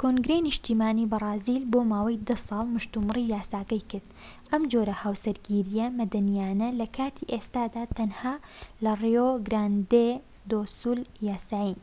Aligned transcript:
کۆنگرەی 0.00 0.44
نیشتیمانی 0.48 1.10
بەرازیل 1.12 1.62
بۆ 1.72 1.80
ماوەی 1.92 2.22
10 2.28 2.38
ساڵ 2.48 2.64
مشتومڕی 2.76 3.30
یاساکەی 3.34 3.82
کرد، 3.90 4.06
ئەم 4.50 4.62
جۆرە 4.70 4.94
هاوسەرگیرییە 5.02 5.86
مەدەنیانە 5.98 6.68
لە 6.80 6.86
کاتی 6.96 7.30
ئێستادا 7.32 7.82
تەنها 7.96 8.34
لەڕیۆ 8.84 9.28
گراندێ 9.46 10.08
دۆ 10.50 10.60
سول 10.78 11.00
یاسایین‎ 11.28 11.80